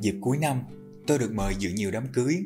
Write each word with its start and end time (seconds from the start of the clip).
Dịp 0.00 0.14
cuối 0.20 0.38
năm, 0.38 0.62
tôi 1.06 1.18
được 1.18 1.32
mời 1.32 1.54
dự 1.58 1.70
nhiều 1.70 1.90
đám 1.90 2.06
cưới. 2.12 2.36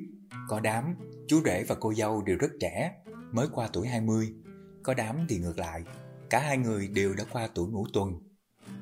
Có 0.49 0.61
đám, 0.61 0.95
chú 1.29 1.43
rể 1.45 1.65
và 1.69 1.75
cô 1.75 1.95
dâu 1.95 2.23
đều 2.23 2.37
rất 2.37 2.51
trẻ, 2.61 2.93
mới 3.33 3.49
qua 3.53 3.69
tuổi 3.73 3.89
20. 3.89 4.35
Có 4.83 4.95
đám 4.95 5.27
thì 5.29 5.39
ngược 5.39 5.59
lại, 5.59 5.83
cả 6.31 6.39
hai 6.39 6.59
người 6.59 6.89
đều 6.89 7.15
đã 7.15 7.25
qua 7.33 7.49
tuổi 7.55 7.69
ngũ 7.69 7.87
tuần. 7.93 8.13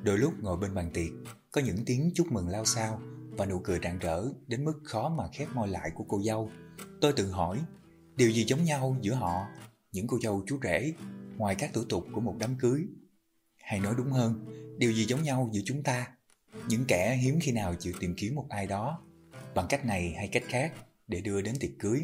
Đôi 0.02 0.18
lúc 0.18 0.32
ngồi 0.40 0.56
bên 0.56 0.74
bàn 0.74 0.90
tiệc, 0.94 1.10
có 1.52 1.60
những 1.60 1.76
tiếng 1.86 2.10
chúc 2.14 2.32
mừng 2.32 2.48
lao 2.48 2.64
sao 2.64 3.00
và 3.30 3.46
nụ 3.46 3.58
cười 3.58 3.78
rạng 3.82 3.98
rỡ 3.98 4.24
đến 4.46 4.64
mức 4.64 4.80
khó 4.84 5.08
mà 5.08 5.24
khép 5.32 5.48
môi 5.54 5.68
lại 5.68 5.90
của 5.94 6.04
cô 6.08 6.22
dâu. 6.22 6.50
Tôi 7.00 7.12
tự 7.12 7.30
hỏi, 7.30 7.60
điều 8.16 8.30
gì 8.30 8.44
giống 8.44 8.64
nhau 8.64 8.96
giữa 9.00 9.14
họ, 9.14 9.46
những 9.92 10.06
cô 10.06 10.18
dâu 10.22 10.44
chú 10.46 10.58
rể, 10.62 10.94
ngoài 11.36 11.54
các 11.58 11.70
thủ 11.74 11.84
tục 11.88 12.04
của 12.12 12.20
một 12.20 12.34
đám 12.38 12.56
cưới? 12.58 12.86
Hay 13.62 13.80
nói 13.80 13.94
đúng 13.98 14.12
hơn, 14.12 14.44
điều 14.78 14.92
gì 14.92 15.04
giống 15.04 15.22
nhau 15.22 15.50
giữa 15.52 15.62
chúng 15.64 15.82
ta? 15.82 16.17
Những 16.68 16.84
kẻ 16.88 17.16
hiếm 17.16 17.38
khi 17.40 17.52
nào 17.52 17.74
chịu 17.74 17.92
tìm 18.00 18.14
kiếm 18.16 18.34
một 18.34 18.46
ai 18.48 18.66
đó, 18.66 19.02
bằng 19.54 19.66
cách 19.68 19.84
này 19.86 20.14
hay 20.16 20.28
cách 20.28 20.42
khác 20.46 20.72
để 21.06 21.20
đưa 21.20 21.42
đến 21.42 21.54
tiệc 21.60 21.70
cưới. 21.78 22.00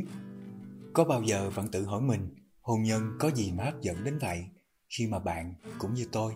Có 0.93 1.05
bao 1.05 1.23
giờ 1.23 1.51
bạn 1.57 1.69
tự 1.69 1.85
hỏi 1.85 2.01
mình, 2.01 2.35
hôn 2.61 2.83
nhân 2.83 3.17
có 3.21 3.31
gì 3.31 3.53
mà 3.53 3.65
hấp 3.65 3.81
dẫn 3.81 4.05
đến 4.05 4.19
vậy? 4.19 4.45
Khi 4.89 5.07
mà 5.07 5.19
bạn, 5.19 5.55
cũng 5.79 5.95
như 5.95 6.07
tôi, 6.13 6.35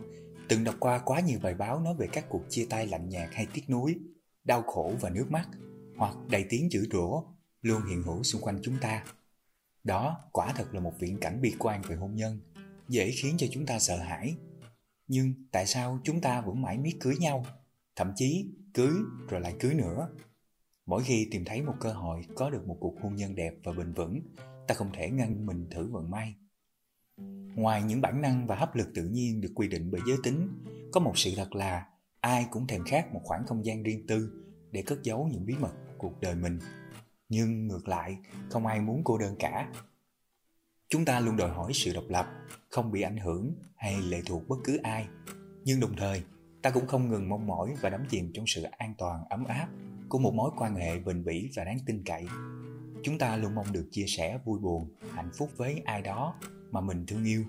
từng 0.49 0.65
đọc 0.65 0.75
qua 0.81 0.99
quá 0.99 1.21
nhiều 1.21 1.39
bài 1.43 1.55
báo 1.55 1.81
nói 1.81 1.95
về 1.99 2.09
các 2.13 2.25
cuộc 2.29 2.43
chia 2.49 2.67
tay 2.71 2.87
lạnh 2.87 3.09
nhạt 3.09 3.29
hay 3.33 3.47
tiếc 3.55 3.71
nuối, 3.71 3.97
đau 4.45 4.63
khổ 4.63 4.93
và 5.01 5.11
nước 5.11 5.31
mắt, 5.31 5.49
hoặc 5.97 6.15
đầy 6.31 6.45
tiếng 6.49 6.69
chửi 6.71 6.89
rủa 6.93 7.23
luôn 7.63 7.83
hiện 7.89 8.03
hữu 8.03 8.23
xung 8.23 8.43
quanh 8.43 8.59
chúng 8.63 8.77
ta. 8.81 9.05
Đó 9.85 10.21
quả 10.33 10.53
thật 10.57 10.75
là 10.75 10.81
một 10.81 10.93
viễn 10.99 11.19
cảnh 11.21 11.41
bi 11.41 11.55
quan 11.59 11.83
về 11.83 11.97
hôn 11.97 12.15
nhân, 12.15 12.41
dễ 12.89 13.11
khiến 13.11 13.35
cho 13.39 13.47
chúng 13.51 13.67
ta 13.67 13.79
sợ 13.79 13.97
hãi. 13.97 14.35
Nhưng 15.07 15.35
tại 15.53 15.67
sao 15.67 15.99
chúng 16.05 16.21
ta 16.21 16.41
vẫn 16.41 16.63
mãi 16.63 16.79
miết 16.79 16.97
cưới 17.01 17.17
nhau, 17.17 17.45
thậm 17.99 18.13
chí 18.17 18.51
cưới 18.75 18.93
rồi 19.29 19.41
lại 19.41 19.57
cưới 19.61 19.75
nữa? 19.75 20.09
Mỗi 20.87 21.03
khi 21.05 21.29
tìm 21.31 21.45
thấy 21.45 21.63
một 21.63 21.75
cơ 21.81 21.93
hội 21.93 22.23
có 22.37 22.51
được 22.51 22.67
một 22.67 22.77
cuộc 22.81 22.95
hôn 23.03 23.17
nhân 23.17 23.35
đẹp 23.35 23.55
và 23.65 23.73
bền 23.73 23.93
vững, 23.93 24.21
ta 24.67 24.75
không 24.75 24.91
thể 24.95 25.11
ngăn 25.11 25.47
mình 25.47 25.67
thử 25.71 25.89
vận 25.93 26.11
may. 26.11 26.35
Ngoài 27.55 27.83
những 27.83 28.01
bản 28.01 28.23
năng 28.23 28.47
và 28.47 28.57
hấp 28.57 28.75
lực 28.75 28.89
tự 28.95 29.05
nhiên 29.05 29.41
được 29.41 29.53
quy 29.55 29.69
định 29.69 29.91
bởi 29.91 30.01
giới 30.07 30.17
tính, 30.23 30.49
có 30.93 31.01
một 31.01 31.19
sự 31.19 31.31
thật 31.37 31.55
là 31.55 31.87
ai 32.21 32.47
cũng 32.51 32.67
thèm 32.67 32.85
khát 32.85 33.13
một 33.13 33.21
khoảng 33.25 33.47
không 33.47 33.65
gian 33.65 33.83
riêng 33.83 34.07
tư 34.07 34.33
để 34.71 34.83
cất 34.87 35.03
giấu 35.03 35.29
những 35.33 35.47
bí 35.47 35.55
mật 35.61 35.75
cuộc 35.99 36.21
đời 36.21 36.35
mình. 36.35 36.59
Nhưng 37.29 37.67
ngược 37.67 37.89
lại, 37.89 38.19
không 38.51 38.67
ai 38.67 38.81
muốn 38.81 39.01
cô 39.05 39.19
đơn 39.19 39.37
cả. 39.39 39.73
Chúng 40.89 41.05
ta 41.05 41.21
luôn 41.21 41.37
đòi 41.37 41.51
hỏi 41.51 41.73
sự 41.75 41.95
độc 41.95 42.05
lập, 42.09 42.27
không 42.69 42.93
bị 42.93 43.03
ảnh 43.03 43.19
hưởng 43.19 43.55
hay 43.77 44.03
lệ 44.03 44.21
thuộc 44.27 44.49
bất 44.49 44.57
cứ 44.65 44.77
ai. 44.83 45.07
Nhưng 45.65 45.81
đồng 45.81 45.97
thời, 45.97 46.23
ta 46.69 46.73
cũng 46.73 46.87
không 46.87 47.09
ngừng 47.09 47.29
mong 47.29 47.47
mỏi 47.47 47.75
và 47.81 47.91
đắm 47.91 48.05
chìm 48.11 48.31
trong 48.35 48.47
sự 48.47 48.63
an 48.63 48.95
toàn 48.99 49.25
ấm 49.31 49.45
áp 49.45 49.69
của 50.09 50.19
một 50.19 50.35
mối 50.35 50.51
quan 50.57 50.77
hệ 50.77 50.99
bền 50.99 51.25
bỉ 51.25 51.51
và 51.57 51.65
đáng 51.65 51.79
tin 51.87 52.03
cậy. 52.05 52.27
Chúng 53.03 53.19
ta 53.19 53.37
luôn 53.37 53.55
mong 53.55 53.73
được 53.73 53.89
chia 53.91 54.05
sẻ 54.07 54.39
vui 54.45 54.59
buồn, 54.59 54.91
hạnh 55.11 55.31
phúc 55.39 55.51
với 55.57 55.83
ai 55.85 56.03
đó 56.03 56.41
mà 56.71 56.81
mình 56.81 57.07
thương 57.07 57.25
yêu. 57.25 57.45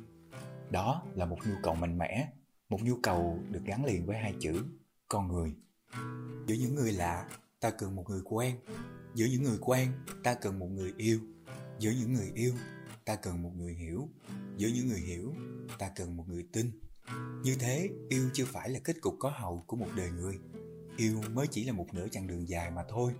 Đó 0.71 1.03
là 1.15 1.25
một 1.25 1.37
nhu 1.47 1.53
cầu 1.63 1.75
mạnh 1.75 1.97
mẽ, 1.97 2.27
một 2.69 2.83
nhu 2.83 2.95
cầu 3.03 3.39
được 3.49 3.61
gắn 3.65 3.85
liền 3.85 4.05
với 4.05 4.17
hai 4.17 4.35
chữ 4.39 4.63
con 5.07 5.27
người. 5.27 5.53
Giữa 6.47 6.55
những 6.55 6.75
người 6.75 6.91
lạ, 6.91 7.29
ta 7.59 7.71
cần 7.71 7.95
một 7.95 8.09
người 8.09 8.21
quen. 8.25 8.55
Giữa 9.15 9.25
những 9.25 9.43
người 9.43 9.57
quen, 9.61 9.91
ta 10.23 10.33
cần 10.33 10.59
một 10.59 10.67
người 10.67 10.93
yêu. 10.97 11.19
Giữa 11.79 11.91
những 11.91 12.13
người 12.13 12.31
yêu, 12.33 12.53
ta 13.05 13.15
cần 13.15 13.41
một 13.43 13.51
người 13.57 13.73
hiểu. 13.73 14.09
Giữa 14.57 14.67
những 14.67 14.87
người 14.87 15.01
hiểu, 15.01 15.33
ta 15.79 15.91
cần 15.95 16.17
một 16.17 16.25
người 16.29 16.45
tin. 16.53 16.71
Như 17.43 17.55
thế, 17.59 17.89
yêu 18.09 18.29
chưa 18.33 18.45
phải 18.45 18.69
là 18.69 18.79
kết 18.83 19.01
cục 19.01 19.15
có 19.19 19.29
hậu 19.29 19.63
của 19.67 19.77
một 19.77 19.87
đời 19.95 20.09
người. 20.09 20.39
Yêu 20.97 21.21
mới 21.33 21.47
chỉ 21.47 21.63
là 21.63 21.73
một 21.73 21.87
nửa 21.93 22.07
chặng 22.07 22.27
đường 22.27 22.49
dài 22.49 22.71
mà 22.71 22.83
thôi. 22.89 23.13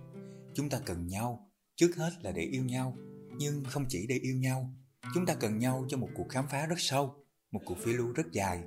Chúng 0.54 0.68
ta 0.68 0.80
cần 0.86 1.06
nhau, 1.06 1.50
trước 1.76 1.96
hết 1.96 2.10
là 2.22 2.32
để 2.32 2.42
yêu 2.42 2.64
nhau, 2.64 2.96
nhưng 3.36 3.64
không 3.64 3.84
chỉ 3.88 4.06
để 4.06 4.14
yêu 4.14 4.36
nhau. 4.36 4.74
Chúng 5.14 5.26
ta 5.26 5.34
cần 5.34 5.58
nhau 5.58 5.84
cho 5.88 5.96
một 5.96 6.08
cuộc 6.16 6.28
khám 6.28 6.44
phá 6.50 6.66
rất 6.66 6.76
sâu, 6.78 7.14
một 7.50 7.60
cuộc 7.64 7.78
phiêu 7.78 7.96
lưu 7.96 8.12
rất 8.12 8.32
dài. 8.32 8.64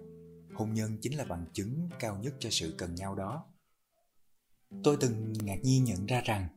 Hôn 0.54 0.74
nhân 0.74 0.98
chính 1.02 1.18
là 1.18 1.26
bằng 1.26 1.46
chứng 1.54 1.90
cao 2.00 2.18
nhất 2.18 2.34
cho 2.40 2.50
sự 2.50 2.76
cần 2.78 2.96
nhau 2.96 3.16
đó. 3.16 3.46
Tôi 4.84 4.98
từng 5.00 5.34
ngạc 5.44 5.60
nhiên 5.64 5.84
nhận 5.84 6.06
ra 6.06 6.22
rằng 6.26 6.48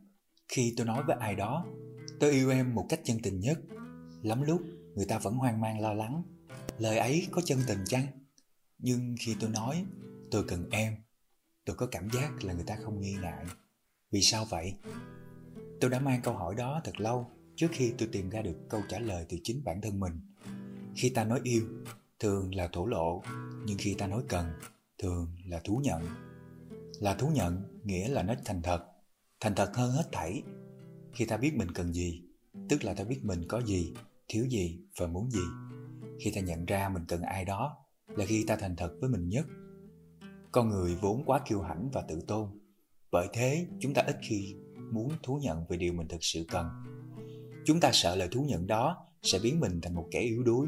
khi 0.47 0.73
tôi 0.77 0.85
nói 0.85 1.03
với 1.03 1.17
ai 1.19 1.35
đó 1.35 1.65
tôi 2.19 2.31
yêu 2.31 2.49
em 2.49 2.75
một 2.75 2.85
cách 2.89 2.99
chân 3.03 3.17
tình 3.23 3.39
nhất, 3.39 3.59
lắm 4.23 4.41
lúc 4.41 4.61
người 4.95 5.05
ta 5.05 5.19
vẫn 5.19 5.35
hoang 5.35 5.61
mang 5.61 5.81
lo 5.81 5.93
lắng. 5.93 6.23
Lời 6.77 6.97
ấy 6.97 7.27
có 7.31 7.41
chân 7.45 7.59
tình 7.67 7.79
chăng? 7.85 8.26
Nhưng 8.79 9.15
khi 9.19 9.35
tôi 9.39 9.49
nói 9.49 9.85
tôi 10.31 10.43
cần 10.47 10.69
em, 10.69 10.95
tôi 11.65 11.75
có 11.75 11.87
cảm 11.91 12.09
giác 12.09 12.43
là 12.43 12.53
người 12.53 12.63
ta 12.63 12.77
không 12.83 13.01
nghi 13.01 13.15
ngại. 13.21 13.45
Vì 14.11 14.21
sao 14.21 14.45
vậy? 14.45 14.73
Tôi 15.81 15.89
đã 15.89 15.99
mang 15.99 16.21
câu 16.21 16.33
hỏi 16.33 16.55
đó 16.55 16.81
thật 16.83 16.99
lâu 16.99 17.31
trước 17.55 17.67
khi 17.71 17.93
tôi 17.97 18.09
tìm 18.11 18.29
ra 18.29 18.41
được 18.41 18.55
câu 18.69 18.81
trả 18.89 18.99
lời 18.99 19.25
từ 19.29 19.37
chính 19.43 19.63
bản 19.63 19.81
thân 19.81 19.99
mình. 19.99 20.21
Khi 20.95 21.09
ta 21.09 21.23
nói 21.23 21.39
yêu, 21.43 21.63
thường 22.19 22.55
là 22.55 22.67
thổ 22.67 22.85
lộ, 22.85 23.23
nhưng 23.65 23.77
khi 23.77 23.95
ta 23.97 24.07
nói 24.07 24.23
cần, 24.29 24.45
thường 24.97 25.35
là 25.45 25.61
thú 25.63 25.81
nhận. 25.83 26.03
Là 26.99 27.15
thú 27.15 27.29
nhận 27.29 27.81
nghĩa 27.83 28.07
là 28.07 28.23
nó 28.23 28.33
thành 28.45 28.61
thật, 28.61 28.85
thành 29.39 29.55
thật 29.55 29.71
hơn 29.75 29.91
hết 29.91 30.09
thảy. 30.11 30.43
Khi 31.13 31.25
ta 31.25 31.37
biết 31.37 31.55
mình 31.55 31.71
cần 31.71 31.93
gì, 31.93 32.23
tức 32.69 32.83
là 32.83 32.93
ta 32.93 33.03
biết 33.03 33.19
mình 33.23 33.45
có 33.47 33.61
gì, 33.61 33.93
thiếu 34.27 34.45
gì 34.45 34.79
và 34.97 35.07
muốn 35.07 35.31
gì. 35.31 35.43
Khi 36.19 36.31
ta 36.35 36.41
nhận 36.41 36.65
ra 36.65 36.89
mình 36.89 37.05
cần 37.07 37.21
ai 37.21 37.45
đó, 37.45 37.86
là 38.17 38.25
khi 38.25 38.43
ta 38.47 38.55
thành 38.55 38.75
thật 38.75 38.95
với 39.01 39.09
mình 39.09 39.29
nhất. 39.29 39.45
Con 40.51 40.69
người 40.69 40.95
vốn 41.01 41.23
quá 41.25 41.39
kiêu 41.45 41.61
hãnh 41.61 41.89
và 41.93 42.01
tự 42.01 42.21
tôn, 42.27 42.49
bởi 43.11 43.27
thế 43.33 43.67
chúng 43.79 43.93
ta 43.93 44.01
ít 44.01 44.17
khi 44.21 44.55
muốn 44.91 45.11
thú 45.23 45.39
nhận 45.41 45.65
về 45.69 45.77
điều 45.77 45.93
mình 45.93 46.07
thực 46.07 46.23
sự 46.23 46.45
cần. 46.49 46.69
Chúng 47.65 47.79
ta 47.79 47.89
sợ 47.93 48.15
lời 48.15 48.27
thú 48.31 48.45
nhận 48.47 48.67
đó 48.67 49.05
sẽ 49.21 49.39
biến 49.43 49.59
mình 49.59 49.81
thành 49.81 49.95
một 49.95 50.07
kẻ 50.11 50.19
yếu 50.19 50.43
đuối. 50.43 50.67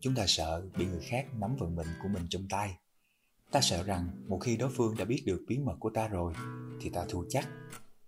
Chúng 0.00 0.14
ta 0.14 0.24
sợ 0.26 0.62
bị 0.78 0.86
người 0.86 1.00
khác 1.00 1.26
nắm 1.34 1.56
vận 1.56 1.76
mệnh 1.76 1.86
của 2.02 2.08
mình 2.08 2.22
trong 2.28 2.42
tay. 2.50 2.76
Ta 3.50 3.60
sợ 3.60 3.82
rằng 3.82 4.10
một 4.28 4.38
khi 4.38 4.56
đối 4.56 4.70
phương 4.70 4.94
đã 4.98 5.04
biết 5.04 5.22
được 5.26 5.44
bí 5.48 5.58
mật 5.58 5.76
của 5.80 5.90
ta 5.90 6.08
rồi 6.08 6.32
thì 6.80 6.90
ta 6.90 7.04
thua 7.08 7.24
chắc. 7.28 7.48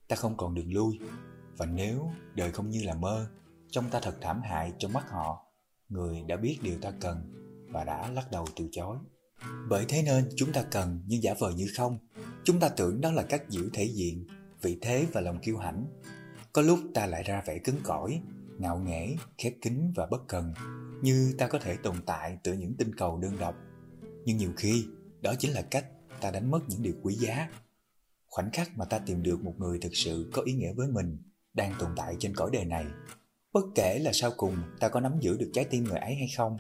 Ta 0.09 0.17
không 0.17 0.37
còn 0.37 0.55
đường 0.55 0.73
lui. 0.73 0.99
Và 1.57 1.67
nếu 1.67 2.11
đời 2.35 2.53
không 2.53 2.71
như 2.71 2.83
là 2.85 2.95
mơ, 2.95 3.31
trong 3.71 3.91
ta 3.91 4.01
thật 4.03 4.17
thảm 4.21 4.41
hại 4.43 4.73
trong 4.79 4.93
mắt 4.93 5.11
họ, 5.11 5.47
người 5.89 6.23
đã 6.29 6.37
biết 6.37 6.59
điều 6.63 6.79
ta 6.79 6.93
cần 7.01 7.41
và 7.71 7.85
đã 7.85 8.11
lắc 8.11 8.31
đầu 8.31 8.47
từ 8.57 8.69
chối. 8.73 8.97
Bởi 9.69 9.85
thế 9.89 10.03
nên 10.03 10.29
chúng 10.37 10.53
ta 10.53 10.63
cần 10.63 11.03
nhưng 11.07 11.23
giả 11.23 11.35
vờ 11.39 11.51
như 11.51 11.67
không. 11.77 11.99
Chúng 12.45 12.61
ta 12.61 12.69
tưởng 12.69 13.01
đó 13.01 13.13
là 13.13 13.23
cách 13.23 13.49
giữ 13.49 13.71
thể 13.73 13.85
diện, 13.85 14.27
vị 14.63 14.79
thế 14.81 15.07
và 15.13 15.21
lòng 15.21 15.41
kiêu 15.43 15.59
hãnh. 15.59 15.87
Có 16.53 16.63
lúc 16.63 16.79
ta 16.95 17.07
lại 17.07 17.23
ra 17.23 17.43
vẻ 17.47 17.59
cứng 17.59 17.81
cỏi, 17.83 18.21
ngạo 18.59 18.79
nghễ, 18.79 19.17
khép 19.39 19.53
kín 19.63 19.93
và 19.97 20.07
bất 20.07 20.29
cần, 20.29 20.55
như 21.03 21.35
ta 21.39 21.49
có 21.49 21.59
thể 21.59 21.77
tồn 21.77 21.97
tại 22.07 22.39
từ 22.43 22.53
những 22.53 22.75
tinh 22.79 22.95
cầu 22.95 23.19
đơn 23.19 23.37
độc. 23.39 23.55
Nhưng 24.25 24.37
nhiều 24.37 24.53
khi, 24.57 24.85
đó 25.21 25.35
chính 25.39 25.53
là 25.53 25.63
cách 25.63 25.87
ta 26.21 26.31
đánh 26.31 26.51
mất 26.51 26.61
những 26.69 26.83
điều 26.83 26.95
quý 27.03 27.15
giá. 27.15 27.49
Khoảnh 28.27 28.51
khắc 28.53 28.79
mà 28.79 28.85
ta 28.85 28.99
tìm 28.99 29.23
được 29.23 29.45
một 29.45 29.55
người 29.59 29.79
thực 29.79 29.95
sự 29.95 30.31
có 30.33 30.43
ý 30.43 30.53
nghĩa 30.53 30.73
với 30.73 30.89
mình, 30.89 31.19
đang 31.55 31.75
tồn 31.79 31.91
tại 31.97 32.17
trên 32.19 32.35
cõi 32.35 32.51
đời 32.53 32.65
này. 32.65 32.87
Bất 33.53 33.65
kể 33.75 33.99
là 33.99 34.13
sau 34.13 34.31
cùng 34.37 34.57
ta 34.81 34.89
có 34.89 35.01
nắm 35.01 35.19
giữ 35.21 35.37
được 35.37 35.51
trái 35.53 35.65
tim 35.65 35.85
người 35.85 35.99
ấy 35.99 36.15
hay 36.15 36.29
không, 36.37 36.57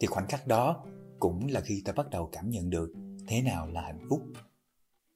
thì 0.00 0.06
khoảnh 0.06 0.28
khắc 0.28 0.46
đó 0.46 0.84
cũng 1.18 1.46
là 1.46 1.60
khi 1.60 1.82
ta 1.84 1.92
bắt 1.92 2.10
đầu 2.10 2.28
cảm 2.32 2.50
nhận 2.50 2.70
được 2.70 2.92
thế 3.28 3.42
nào 3.42 3.68
là 3.68 3.82
hạnh 3.82 4.06
phúc. 4.10 4.22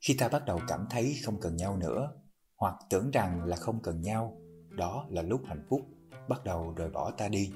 Khi 0.00 0.16
ta 0.18 0.28
bắt 0.28 0.44
đầu 0.46 0.60
cảm 0.68 0.86
thấy 0.90 1.16
không 1.24 1.40
cần 1.40 1.56
nhau 1.56 1.76
nữa, 1.76 2.12
hoặc 2.56 2.74
tưởng 2.90 3.10
rằng 3.10 3.44
là 3.44 3.56
không 3.56 3.82
cần 3.82 4.00
nhau, 4.00 4.36
đó 4.70 5.06
là 5.10 5.22
lúc 5.22 5.40
hạnh 5.46 5.66
phúc 5.70 5.80
bắt 6.28 6.44
đầu 6.44 6.74
rời 6.76 6.90
bỏ 6.90 7.10
ta 7.10 7.28
đi. 7.28 7.52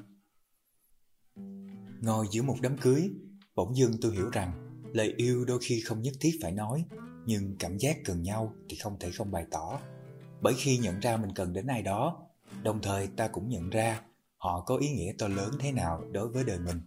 Ngồi 2.01 2.27
giữa 2.31 2.43
một 2.43 2.57
đám 2.63 2.77
cưới, 2.79 3.11
bỗng 3.55 3.77
dưng 3.77 3.93
tôi 4.03 4.13
hiểu 4.13 4.31
rằng 4.31 4.83
lời 4.93 5.15
yêu 5.17 5.45
đôi 5.45 5.59
khi 5.63 5.81
không 5.81 6.03
nhất 6.03 6.15
thiết 6.21 6.39
phải 6.43 6.53
nói, 6.53 6.85
nhưng 7.27 7.57
cảm 7.59 7.79
giác 7.79 7.97
cần 8.05 8.23
nhau 8.23 8.53
thì 8.69 8.77
không 8.77 8.99
thể 8.99 9.11
không 9.11 9.31
bày 9.31 9.47
tỏ. 9.51 9.81
Bởi 10.41 10.55
khi 10.57 10.79
nhận 10.79 11.01
ra 11.01 11.17
mình 11.17 11.31
cần 11.35 11.53
đến 11.53 11.67
ai 11.67 11.83
đó, 11.83 12.27
đồng 12.63 12.81
thời 12.83 13.07
ta 13.07 13.29
cũng 13.29 13.49
nhận 13.49 13.71
ra 13.71 14.03
họ 14.37 14.61
có 14.67 14.77
ý 14.77 14.89
nghĩa 14.89 15.13
to 15.19 15.29
lớn 15.29 15.51
thế 15.61 15.73
nào 15.73 16.05
đối 16.13 16.29
với 16.29 16.45
đời 16.45 16.59
mình. 16.59 16.81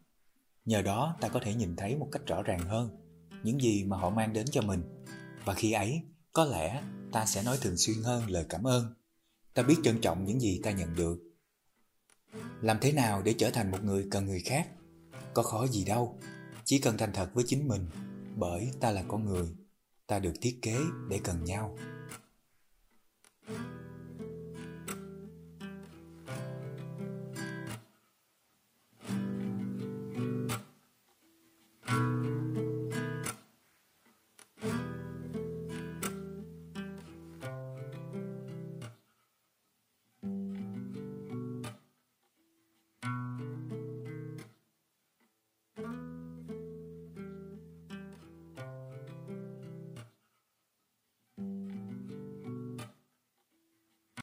Nhờ 0.66 0.82
đó 0.82 1.18
ta 1.22 1.30
có 1.30 1.40
thể 1.44 1.54
nhìn 1.54 1.76
thấy 1.76 1.96
một 1.96 2.08
cách 2.12 2.22
rõ 2.26 2.44
ràng 2.44 2.60
hơn 2.60 3.00
những 3.44 3.62
gì 3.62 3.84
mà 3.84 3.98
họ 3.98 4.10
mang 4.10 4.34
đến 4.34 4.46
cho 4.52 4.62
mình. 4.62 4.84
Và 5.46 5.54
khi 5.54 5.72
ấy, 5.72 6.02
có 6.34 6.46
lẽ 6.46 6.84
ta 7.12 7.26
sẽ 7.26 7.44
nói 7.44 7.58
thường 7.62 7.78
xuyên 7.78 7.98
hơn 8.04 8.30
lời 8.30 8.46
cảm 8.50 8.68
ơn. 8.68 8.94
Ta 9.54 9.64
biết 9.64 9.76
trân 9.84 10.02
trọng 10.02 10.26
những 10.26 10.40
gì 10.40 10.60
ta 10.64 10.72
nhận 10.72 10.96
được. 10.96 11.20
Làm 12.62 12.78
thế 12.82 12.92
nào 12.92 13.22
để 13.22 13.36
trở 13.38 13.50
thành 13.50 13.72
một 13.72 13.84
người 13.84 14.08
cần 14.12 14.26
người 14.26 14.42
khác? 14.46 14.68
Có 15.34 15.44
khó 15.44 15.68
gì 15.68 15.86
đâu, 15.86 16.20
chỉ 16.66 16.80
cần 16.80 16.98
thành 16.98 17.14
thật 17.14 17.30
với 17.34 17.44
chính 17.48 17.68
mình, 17.68 17.86
bởi 18.36 18.72
ta 18.80 18.92
là 18.92 19.04
con 19.08 19.26
người, 19.26 19.48
ta 20.08 20.20
được 20.20 20.34
thiết 20.42 20.60
kế 20.62 20.80
để 21.10 21.20
cần 21.24 21.44
nhau. 21.44 21.78